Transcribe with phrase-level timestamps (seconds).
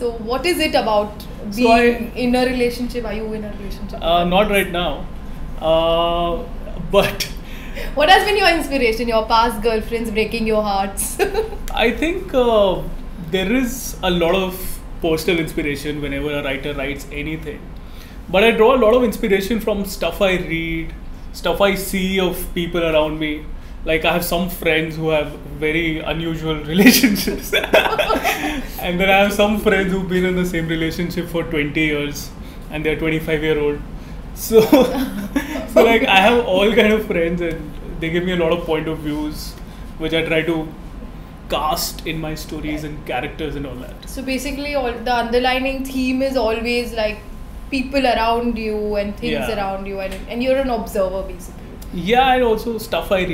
[0.00, 3.04] So, what is it about So being I- in a relationship?
[3.04, 4.02] Are you in a relationship?
[4.02, 5.06] Uh, not right now,
[5.60, 6.42] uh,
[6.90, 7.24] but
[7.94, 9.08] What has been your inspiration?
[9.08, 11.18] Your past girlfriends breaking your hearts?
[11.74, 12.82] I think uh,
[13.30, 14.58] there is a lot of
[15.02, 17.60] personal inspiration whenever a writer writes anything.
[18.28, 20.92] But I draw a lot of inspiration from stuff I read,
[21.32, 23.44] stuff I see of people around me.
[23.84, 25.30] Like I have some friends who have
[25.66, 27.50] very unusual relationships,
[28.80, 32.30] and then I have some friends who've been in the same relationship for 20 years,
[32.70, 33.80] and they're 25 year old.
[34.34, 38.52] So, so like I have all kind of friends, and they give me a lot
[38.52, 39.52] of point of views,
[39.98, 40.66] which I try to
[41.50, 44.08] cast in my stories and characters and all that.
[44.08, 47.18] so, basically, all the underlining theme is always like
[47.70, 49.56] people around you and things Yeah.
[49.56, 51.56] around you, and, and you're an observer basically.
[51.92, 53.28] Yeah, and also stuff I read.